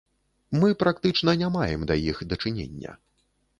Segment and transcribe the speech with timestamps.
[0.63, 2.99] Мы практычна не маем да іх дачынення.